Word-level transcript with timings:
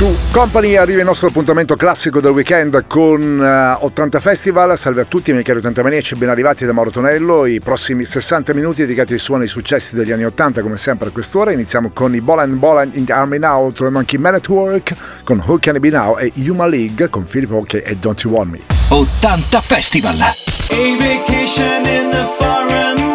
Su 0.00 0.16
Company 0.32 0.76
arriva 0.76 1.00
il 1.00 1.04
nostro 1.04 1.28
appuntamento 1.28 1.76
classico 1.76 2.22
del 2.22 2.30
weekend 2.30 2.86
con 2.86 3.38
eh, 3.38 3.84
80 3.84 4.18
Festival. 4.18 4.78
Salve 4.78 5.02
a 5.02 5.04
tutti, 5.04 5.30
miei 5.30 5.44
cari 5.44 5.58
80 5.58 5.82
maniaci, 5.82 6.14
ben 6.14 6.30
arrivati 6.30 6.64
da 6.64 6.72
Mauro 6.72 6.90
Tonello. 6.90 7.44
I 7.44 7.60
prossimi 7.60 8.06
60 8.06 8.54
minuti 8.54 8.80
dedicati 8.80 9.12
ai 9.12 9.18
suoni 9.18 9.42
e 9.42 9.44
ai 9.44 9.50
successi 9.50 9.94
degli 9.94 10.10
anni 10.10 10.24
80, 10.24 10.62
come 10.62 10.78
sempre 10.78 11.08
a 11.08 11.10
quest'ora. 11.10 11.52
Iniziamo 11.52 11.90
con 11.92 12.14
i 12.14 12.22
Bolan 12.22 12.58
Bolan 12.58 12.92
in 12.94 13.12
Army 13.12 13.36
Now, 13.36 13.68
troviamo 13.72 13.98
Monkey 13.98 14.18
Man 14.18 14.36
at 14.36 14.48
Work 14.48 14.94
con 15.22 15.42
Who 15.46 15.58
Can 15.60 15.76
I 15.76 15.80
Be 15.80 15.90
Now 15.90 16.16
e 16.18 16.32
Yuma 16.36 16.66
League 16.66 17.10
con 17.10 17.26
Filippo 17.26 17.56
Occhi 17.56 17.76
e 17.76 17.94
Don't 17.96 18.22
You 18.22 18.32
Want 18.32 18.52
Me. 18.52 18.60
80 18.88 19.60
Festival! 19.60 20.18
A 20.18 20.96
vacation 20.96 21.84
in 21.84 22.10
the 22.10 22.26
foreign 22.38 23.09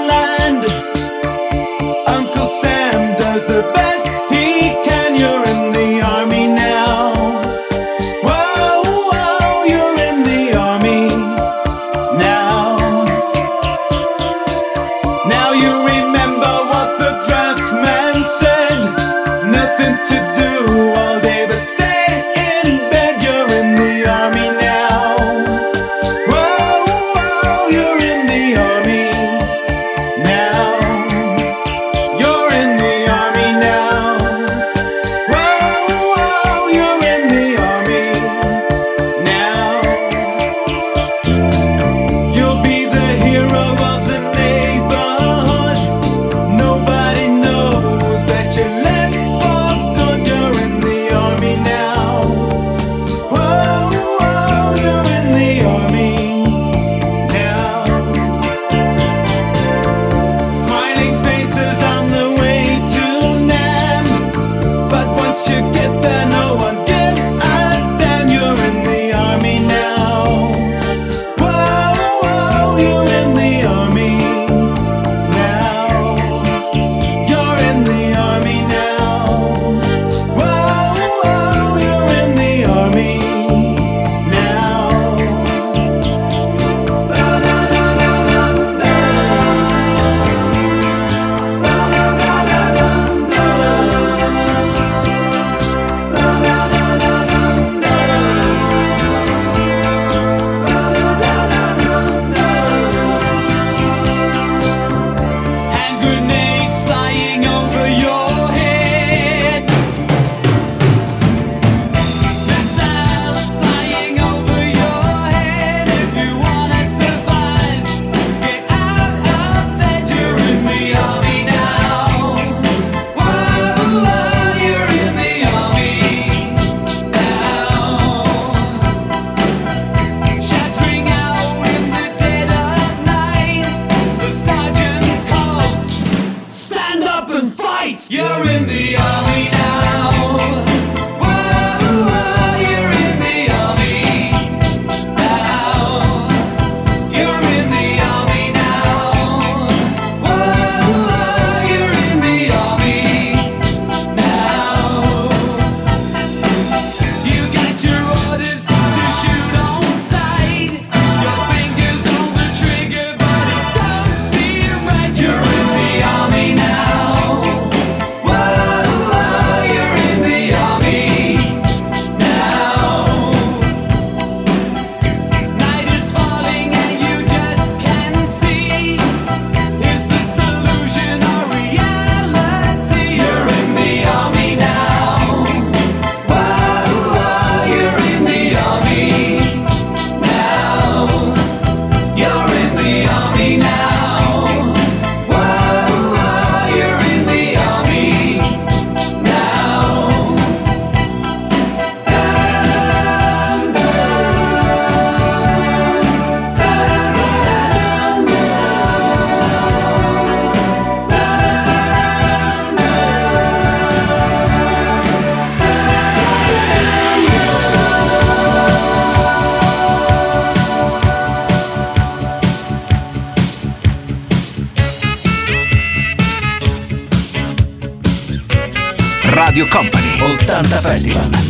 festival. 230.86 231.45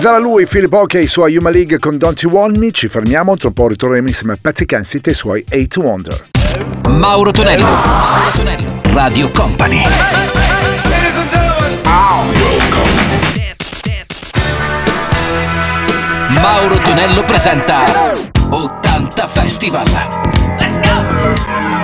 già 0.00 0.12
da 0.12 0.18
lui 0.18 0.46
Philip 0.46 0.72
Hockey 0.72 1.00
e 1.00 1.04
i 1.04 1.06
suoi 1.06 1.36
Human 1.36 1.52
League 1.52 1.78
con 1.78 1.98
Don't 1.98 2.20
You 2.22 2.32
Want 2.32 2.56
Me. 2.56 2.70
Ci 2.70 2.88
fermiamo, 2.88 3.36
tra 3.36 3.50
poco 3.50 3.68
ritorneremo 3.68 4.08
insieme 4.08 4.32
a 4.32 4.38
Patti 4.40 4.64
Kensit 4.64 5.06
e 5.06 5.10
i 5.10 5.14
suoi 5.14 5.44
8 5.48 5.80
Wonder. 5.80 6.24
Mauro 6.88 7.30
Tonello, 7.30 7.64
Mauro 7.64 8.30
Tonello, 8.34 8.80
Radio 8.92 9.30
Company. 9.30 9.82
Mauro 16.28 16.78
Tonello 16.78 17.22
presenta 17.24 17.84
80 18.48 19.26
Festival. 19.26 19.84
Let's 20.58 20.80
go! 20.80 21.79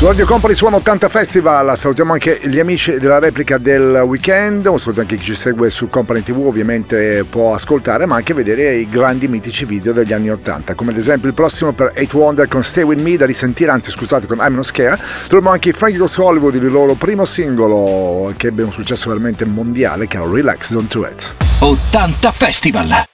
Su 0.00 0.06
Radio 0.06 0.24
Company 0.24 0.54
Suono 0.54 0.76
80 0.76 1.10
Festival, 1.10 1.76
salutiamo 1.76 2.14
anche 2.14 2.40
gli 2.44 2.58
amici 2.58 2.96
della 2.96 3.18
replica 3.18 3.58
del 3.58 4.00
weekend, 4.06 4.64
un 4.64 4.80
saluto 4.80 5.02
anche 5.02 5.16
chi 5.16 5.24
ci 5.24 5.34
segue 5.34 5.68
su 5.68 5.90
Company 5.90 6.22
TV, 6.22 6.38
ovviamente 6.46 7.24
può 7.28 7.52
ascoltare 7.52 8.06
ma 8.06 8.16
anche 8.16 8.32
vedere 8.32 8.76
i 8.76 8.88
grandi 8.88 9.28
mitici 9.28 9.66
video 9.66 9.92
degli 9.92 10.14
anni 10.14 10.30
80, 10.30 10.72
come 10.72 10.92
ad 10.92 10.96
esempio 10.96 11.28
il 11.28 11.34
prossimo 11.34 11.72
per 11.72 11.92
8 11.94 12.16
Wonder 12.16 12.48
con 12.48 12.64
Stay 12.64 12.82
With 12.82 12.98
Me, 12.98 13.18
da 13.18 13.26
risentire, 13.26 13.72
anzi 13.72 13.90
scusate 13.90 14.26
con 14.26 14.38
I'm 14.38 14.54
Not 14.54 14.64
Scare, 14.64 14.98
troviamo 15.28 15.52
anche 15.52 15.68
i 15.68 15.72
Frankie 15.72 15.98
Goes 15.98 16.16
Hollywood, 16.16 16.54
il 16.54 16.70
loro 16.70 16.94
primo 16.94 17.26
singolo 17.26 18.32
che 18.38 18.46
ebbe 18.46 18.62
un 18.62 18.72
successo 18.72 19.10
veramente 19.10 19.44
mondiale, 19.44 20.06
che 20.06 20.16
era 20.16 20.24
Relax 20.26 20.70
Don't 20.70 20.88
Tourette's. 20.88 21.36
80 21.58 22.32
Festival! 22.32 23.09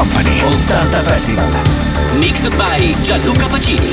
Company 0.00 0.30
80 0.30 1.04
Festival 1.04 1.44
Mixed 2.20 2.56
by 2.56 2.78
Gianluca 3.04 3.48
Pacini 3.52 3.92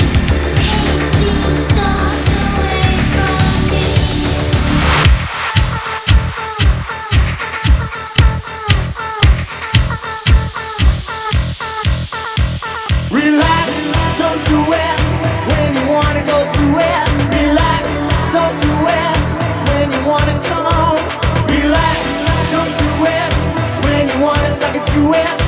Relax, 13.10 13.68
don't 14.16 14.42
do 14.48 14.64
it 14.72 15.04
when 15.50 15.76
you 15.76 15.84
wanna 15.92 16.24
go 16.24 16.38
to 16.56 16.64
it. 16.88 17.16
Relax, 17.36 17.84
don't 18.32 18.56
do 18.64 18.72
it 18.96 19.26
when 19.68 19.92
you 19.92 20.02
wanna 20.08 20.40
come. 20.48 20.96
Relax, 21.52 22.00
don't 22.54 22.74
do 22.80 22.90
it 23.04 23.36
when 23.84 24.08
you 24.08 24.24
wanna 24.24 24.50
suck 24.56 24.74
it. 24.74 25.47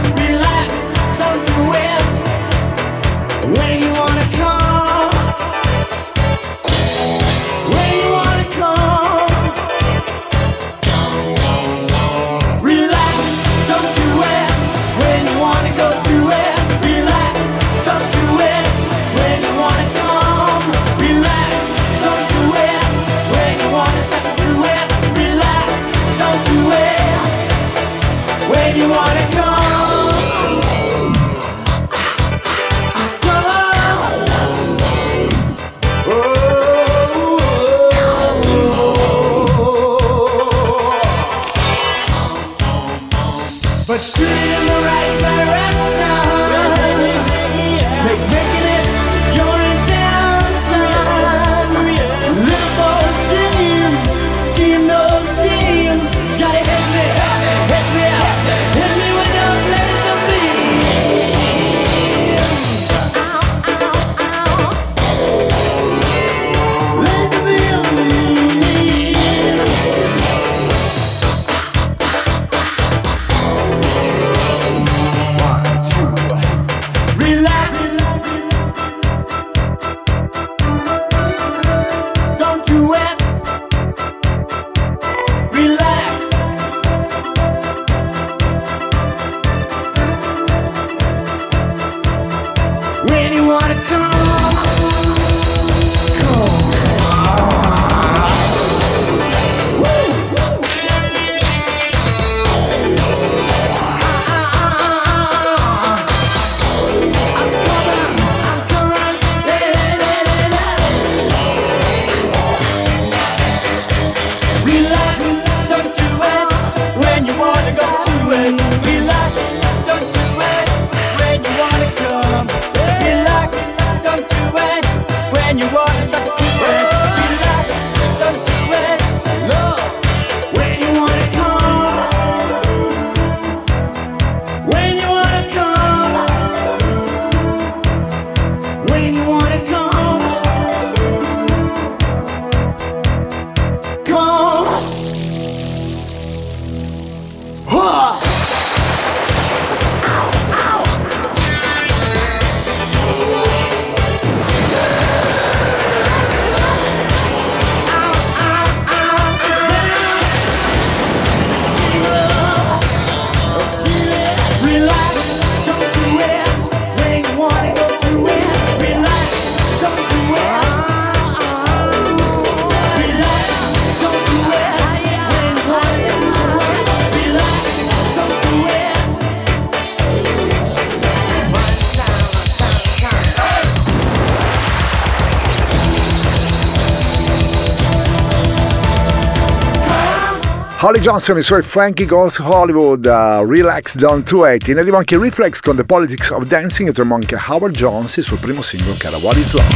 Holly 190.83 191.01
Johnson 191.01 191.37
e 191.37 191.41
i 191.41 191.43
suoi 191.43 191.61
Frankie 191.61 192.07
Goes 192.07 192.39
Hollywood, 192.39 193.05
uh, 193.05 193.45
Relax 193.47 193.97
Down 193.97 194.23
to 194.23 194.47
80. 194.47 194.73
Ne 194.73 194.81
arriva 194.81 194.97
anche 194.97 195.19
Reflex 195.19 195.61
con 195.61 195.77
The 195.77 195.85
Politics 195.85 196.31
of 196.31 196.47
Dancing 196.47 196.89
e 196.89 196.93
troviamo 196.93 197.17
anche 197.17 197.37
Howard 197.49 197.75
Jones 197.75 198.17
e 198.17 198.21
il 198.21 198.27
suo 198.27 198.39
primo 198.39 198.63
singolo 198.63 198.95
che 198.97 199.09
era 199.09 199.19
What 199.19 199.37
Is 199.37 199.53
Love. 199.53 199.67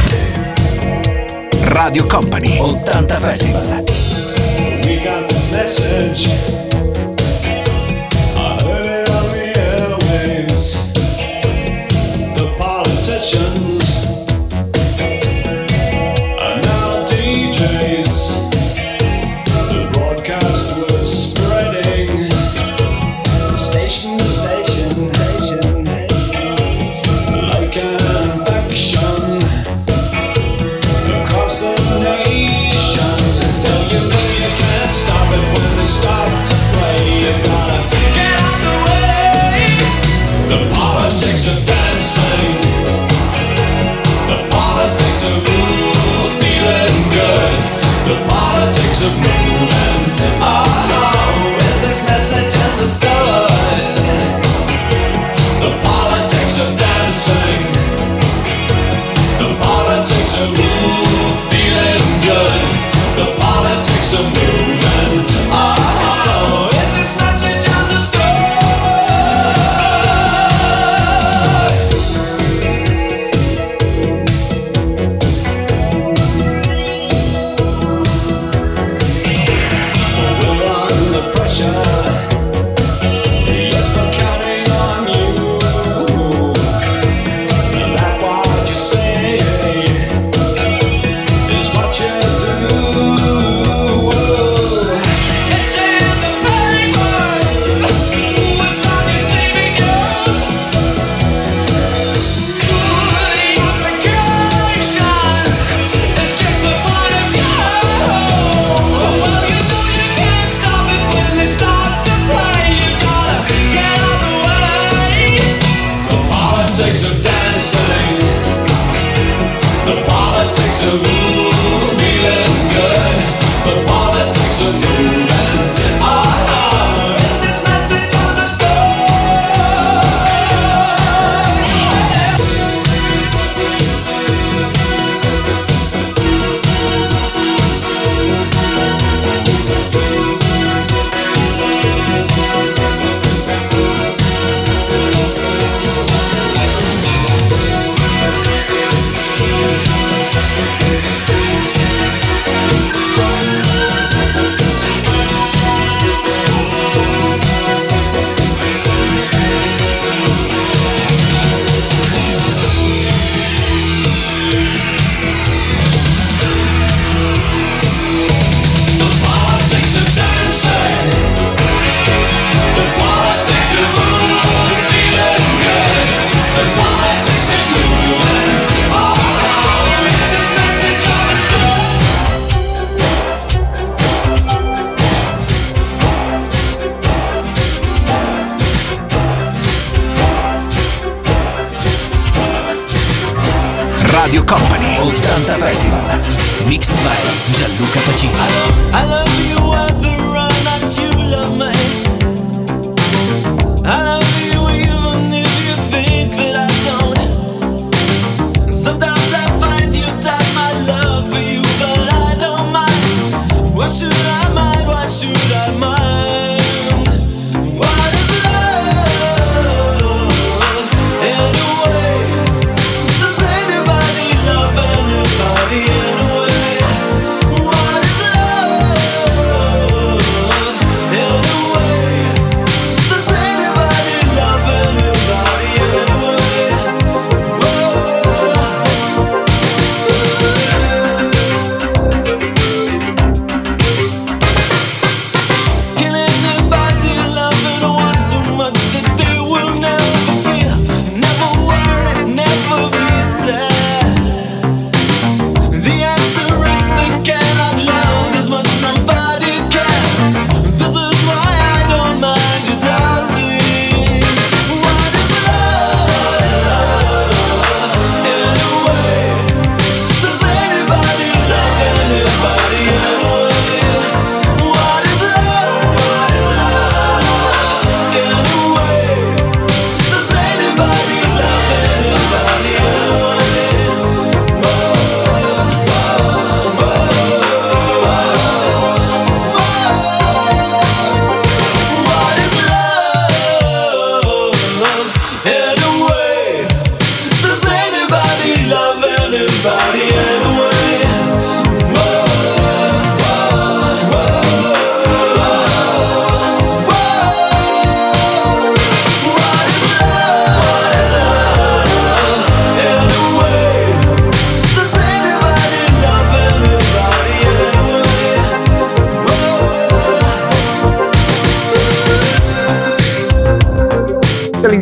Radio 1.65 2.07
Company 2.07 2.57
80 2.57 3.17
Festival. 3.17 3.83
We 4.83 4.99
got 5.03 5.27
the 5.27 5.47
message. 5.51 6.64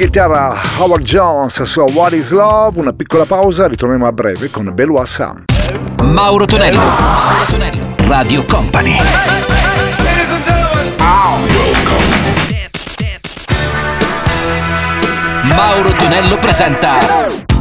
chitarra 0.03 0.53
Howard 0.79 1.03
Jones 1.03 1.63
su 1.63 1.79
What 1.79 2.11
is 2.11 2.31
Love, 2.31 2.77
una 2.77 2.91
piccola 2.91 3.23
pausa, 3.23 3.67
ritorniamo 3.67 4.05
a 4.05 4.11
breve 4.11 4.49
con 4.49 4.69
Belu 4.73 4.97
Assam. 4.97 5.45
Mauro 6.03 6.45
Tonello, 6.45 6.77
Mauro 6.77 7.45
Tonello, 7.49 7.95
Radio 7.99 8.45
Company. 8.45 8.97
Mauro 15.43 15.93
Tonello 15.93 16.37
presenta 16.37 16.97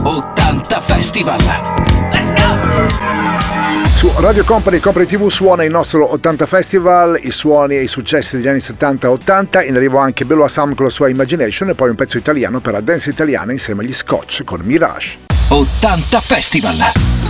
80 0.02 0.81
Festival. 0.81 1.40
Let's 2.11 2.33
go! 2.33 3.12
Su 4.03 4.11
Radio 4.21 4.43
Company 4.43 4.81
Company 4.81 5.07
TV 5.07 5.29
suona 5.29 5.62
il 5.62 5.71
nostro 5.71 6.12
80 6.12 6.45
Festival, 6.47 7.21
i 7.23 7.31
suoni 7.31 7.77
e 7.77 7.83
i 7.83 7.87
successi 7.87 8.35
degli 8.35 8.49
anni 8.49 8.59
70-80, 8.59 9.65
in 9.65 9.77
arrivo 9.77 9.99
anche 9.99 10.25
Bello 10.25 10.43
Assam 10.43 10.75
con 10.75 10.87
la 10.87 10.91
sua 10.91 11.09
Imagination 11.09 11.69
e 11.69 11.77
poi 11.77 11.91
un 11.91 11.95
pezzo 11.95 12.19
italiano 12.19 12.59
per 12.59 12.73
la 12.73 12.81
dance 12.81 13.11
italiana 13.11 13.53
insieme 13.53 13.85
agli 13.85 13.93
Scotch 13.93 14.43
con 14.43 14.62
Mirage. 14.62 15.19
80 15.51 16.21
Festival! 16.21 17.21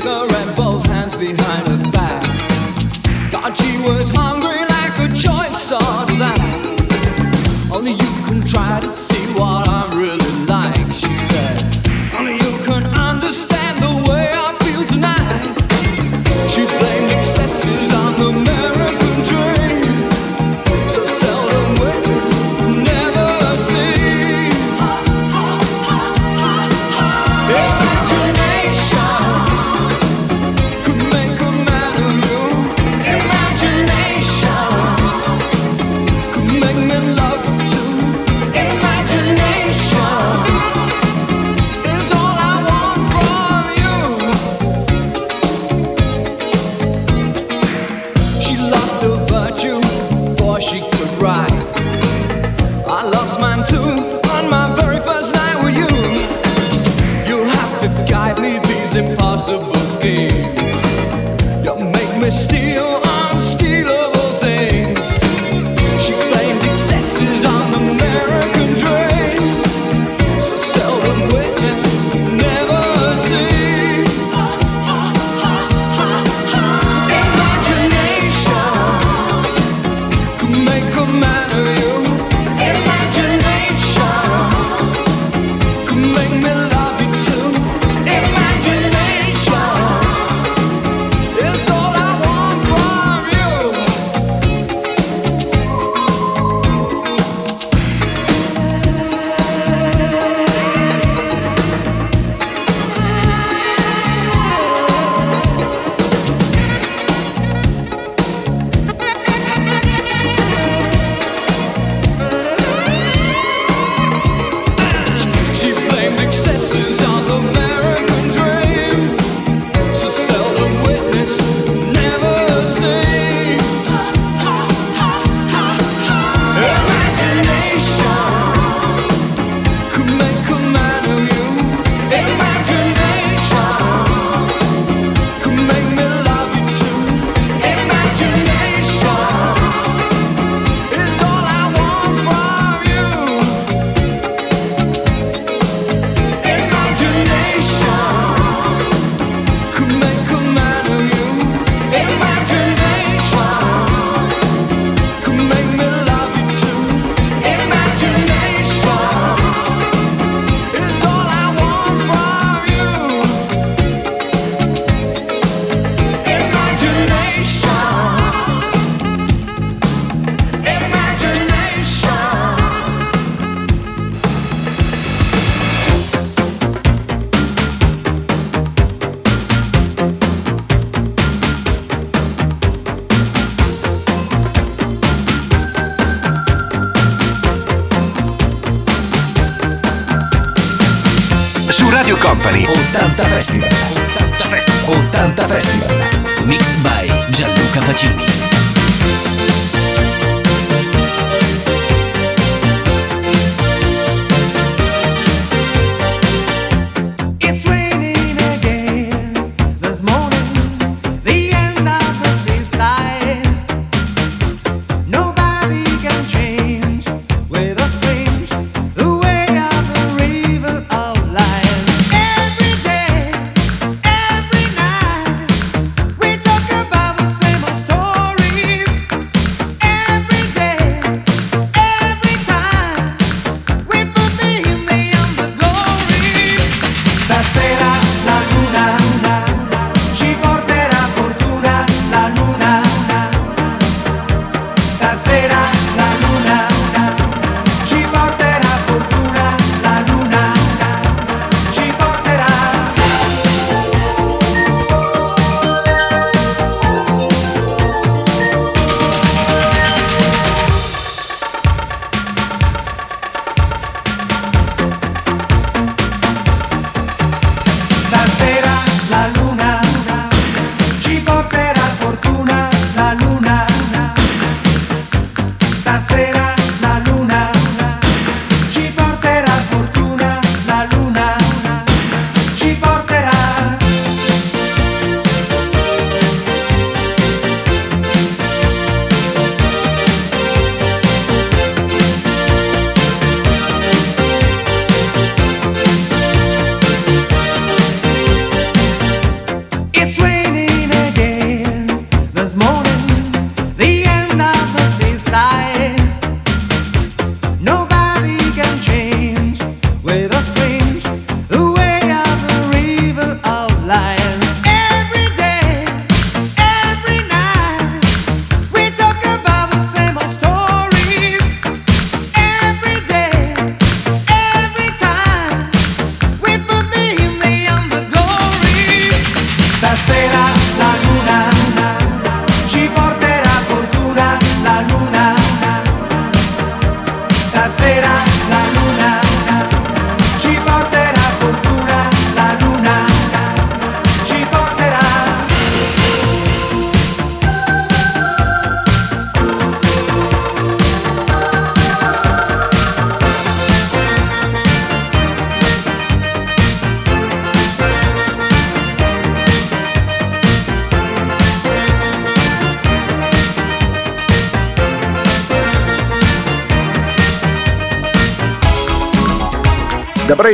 cigarette. 0.00 0.39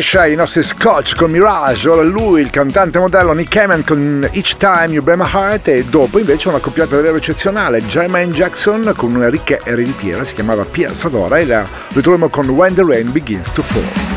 Kesha, 0.06 0.26
i 0.26 0.36
nostri 0.36 0.62
Scotch 0.62 1.16
con 1.16 1.32
Mirage, 1.32 1.88
ora 1.88 2.02
lui, 2.02 2.40
il 2.40 2.50
cantante 2.50 3.00
modello 3.00 3.32
Nick 3.32 3.50
Kamen 3.50 3.84
con 3.84 4.28
Each 4.30 4.56
Time 4.56 4.90
You 4.90 5.02
Break 5.02 5.18
My 5.18 5.28
Heart 5.28 5.66
e 5.66 5.84
dopo 5.84 6.20
invece 6.20 6.48
una 6.48 6.60
coppiata 6.60 6.94
davvero 6.94 7.16
eccezionale, 7.16 7.84
Jermaine 7.84 8.32
Jackson 8.32 8.92
con 8.94 9.12
una 9.12 9.28
ricca 9.28 9.58
ereditiera, 9.64 10.22
si 10.22 10.34
chiamava 10.34 10.64
Pia 10.64 10.94
Sadora 10.94 11.38
e 11.38 11.46
la 11.46 11.66
ritroviamo 11.88 12.28
con 12.28 12.48
When 12.50 12.74
the 12.74 12.84
Rain 12.86 13.10
Begins 13.10 13.50
to 13.50 13.62
Fall. 13.62 14.15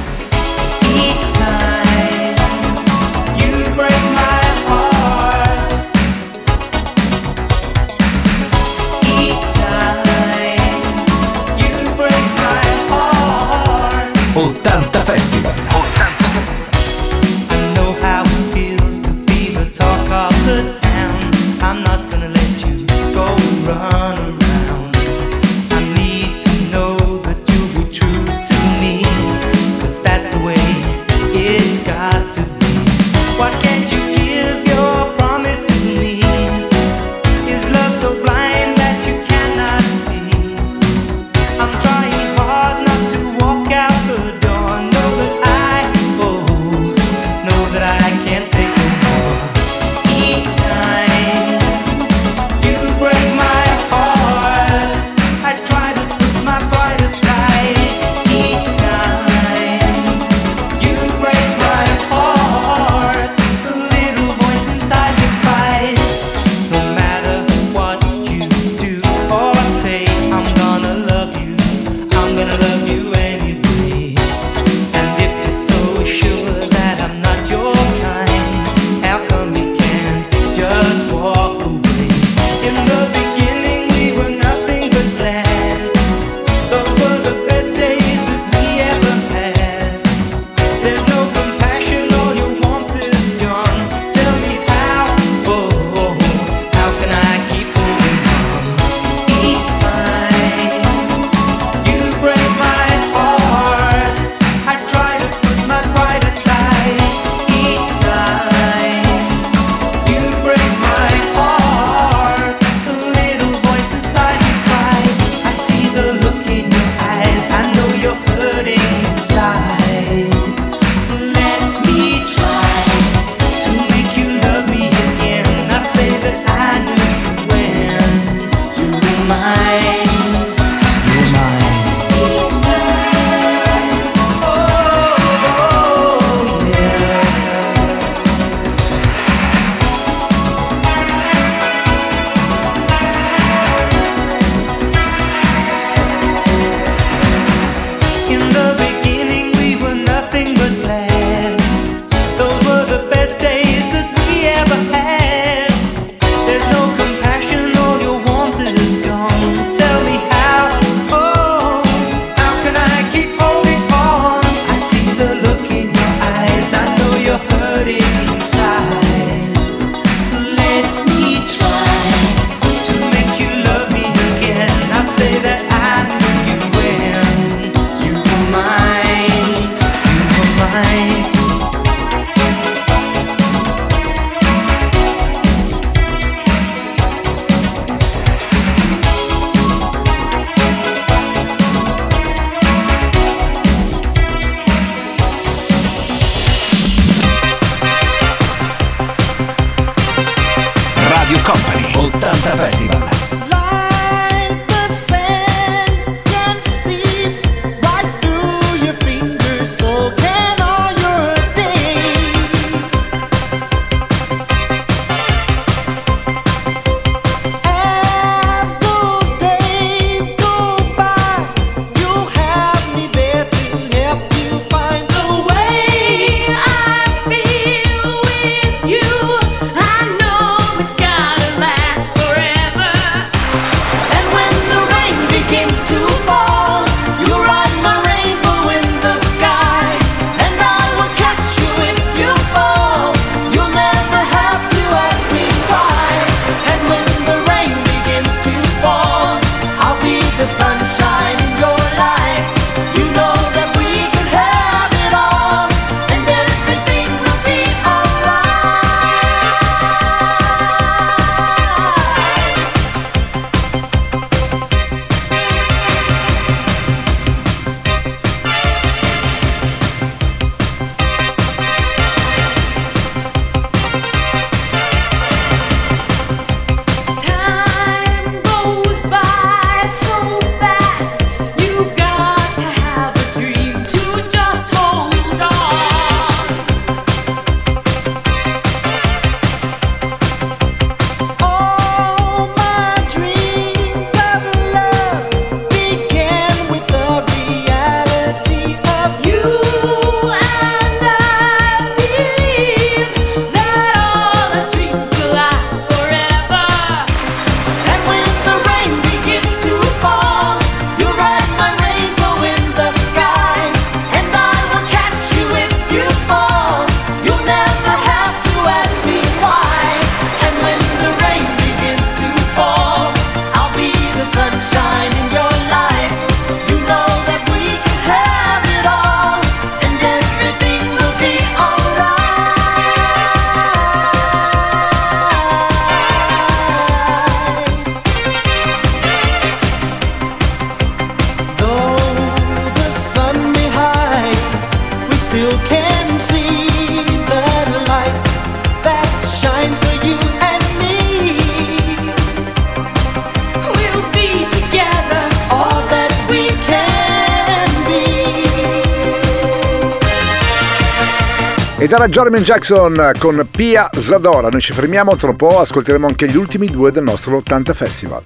era 361.99 362.07
Jorman 362.07 362.43
Jackson 362.43 363.11
con 363.17 363.45
Pia 363.51 363.89
Zadora. 363.93 364.47
Noi 364.47 364.61
ci 364.61 364.71
fermiamo 364.71 365.17
tra 365.17 365.31
un 365.31 365.35
po', 365.35 365.59
ascolteremo 365.59 366.07
anche 366.07 366.29
gli 366.29 366.37
ultimi 366.37 366.67
due 366.67 366.91
del 366.91 367.03
nostro 367.03 367.35
80 367.35 367.73
Festival. 367.73 368.21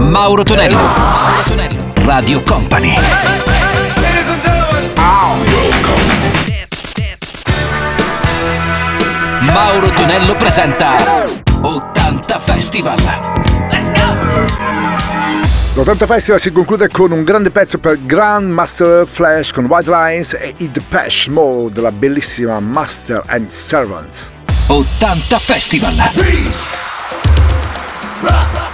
Mauro 0.00 0.42
Tonello, 0.42 0.76
Mauro 0.76 1.42
Tonello, 1.46 1.92
Radio 2.04 2.42
Company. 2.42 2.96
Mauro 9.42 9.90
Tonello 9.90 10.34
presenta 10.34 10.96
80 11.62 12.38
Festival. 12.40 13.43
L'80 15.76 16.06
Festival 16.06 16.38
si 16.38 16.52
conclude 16.52 16.88
con 16.88 17.10
un 17.10 17.24
grande 17.24 17.50
pezzo 17.50 17.78
per 17.78 17.98
Grand 18.06 18.48
Master 18.48 19.04
Flash 19.08 19.50
con 19.50 19.64
White 19.64 19.90
Lines 19.90 20.32
e 20.34 20.54
It 20.58 20.80
Pesh 20.88 21.26
Mode, 21.26 21.80
la 21.80 21.90
bellissima 21.90 22.60
Master 22.60 23.24
and 23.26 23.48
Servant. 23.48 24.30
80 24.68 25.38
Festival! 25.40 25.94
Rock. 28.20 28.73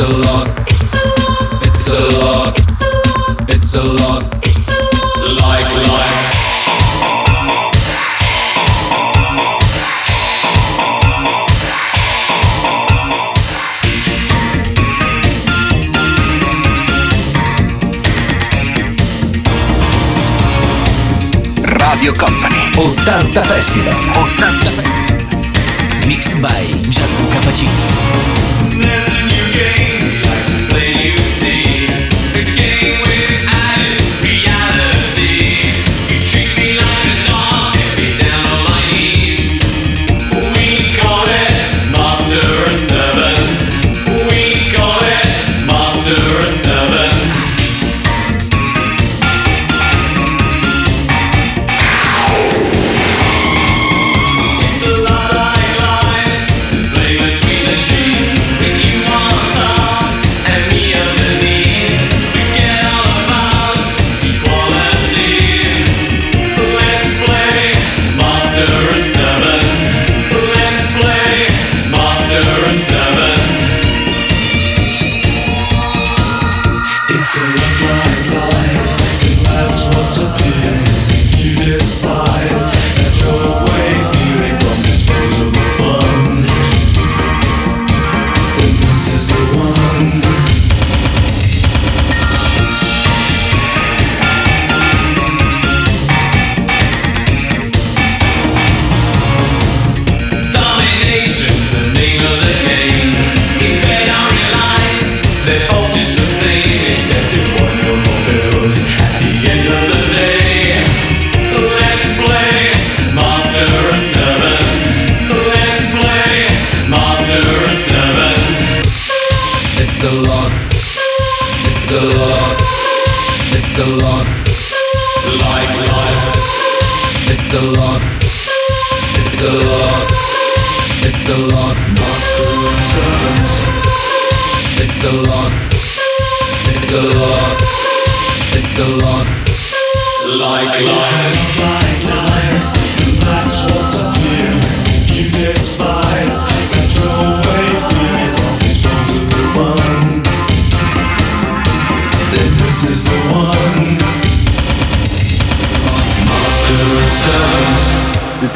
a 0.00 0.08
lot. 0.08 0.48
It's 0.66 0.94
a 0.94 1.04
lot. 1.04 1.66
It's 1.66 1.88
a 1.92 2.08
lot. 2.18 2.58
It's 2.58 2.80
a 2.80 2.88
lot. 2.88 3.44
It's 3.48 3.74
a 3.74 3.82
lot. 3.82 4.24
It's 4.42 4.68
a 4.68 4.80
lot. 4.80 5.42
Like 5.42 5.68
life. 5.88 6.40
Radio 21.80 22.12
Company 22.14 22.56
80 22.78 23.42
Festival 23.44 23.92
80 24.16 24.70
Festival 24.76 25.20
Mixed 26.08 26.40
by 26.40 26.64
Gianluca 26.88 27.38
Pacini 27.44 28.69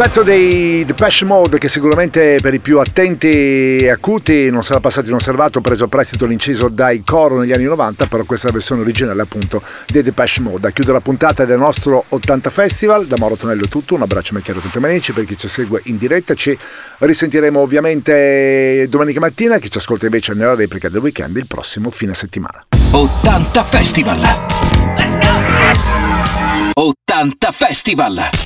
pezzo 0.05 0.22
dei 0.22 0.84
Depeche 0.84 1.24
Mode 1.24 1.57
che 1.57 1.70
sicuramente 1.70 2.36
per 2.42 2.52
i 2.52 2.59
più 2.59 2.78
attenti 2.78 3.78
e 3.78 3.88
acuti 3.88 4.50
non 4.50 4.62
sarà 4.62 4.78
passato 4.78 5.09
inosservato, 5.09 5.62
preso 5.62 5.84
a 5.84 5.88
prestito 5.88 6.26
l'inciso 6.26 6.68
dai 6.68 7.02
coro 7.02 7.38
negli 7.38 7.52
anni 7.52 7.64
90, 7.64 8.05
però 8.09 8.22
questa 8.24 8.48
è 8.48 8.50
la 8.50 8.57
versione 8.59 8.82
originale 8.82 9.22
appunto 9.22 9.62
dei 9.86 10.02
Depeche 10.02 10.42
Mode. 10.42 10.68
A 10.68 10.70
chiudere 10.72 10.98
la 10.98 11.02
puntata 11.02 11.46
del 11.46 11.57
nostro 11.57 12.05
80 12.07 12.50
Festival, 12.50 13.07
da 13.07 13.16
Mauro 13.18 13.36
Tonello 13.36 13.64
è 13.64 13.68
tutto, 13.68 13.94
un 13.94 14.02
abbraccio 14.02 14.34
a 14.34 14.36
Macchiaro 14.36 14.61
Manici 14.78 15.12
per 15.12 15.24
chi 15.24 15.38
ci 15.38 15.48
segue 15.48 15.80
in 15.84 15.96
diretta, 15.96 16.34
ci 16.34 16.57
risentiremo 16.98 17.59
ovviamente 17.59 18.86
domenica 18.90 19.20
mattina, 19.20 19.57
chi 19.57 19.70
ci 19.70 19.78
ascolta 19.78 20.05
invece 20.05 20.34
nella 20.34 20.55
replica 20.55 20.90
del 20.90 21.00
weekend 21.00 21.34
il 21.38 21.46
prossimo 21.46 21.88
fine 21.88 22.12
settimana. 22.12 22.62
80 22.90 23.64
Festival. 23.64 24.20
Let's 24.20 25.18
go! 25.18 26.74
80 26.74 27.52
Festival. 27.52 28.44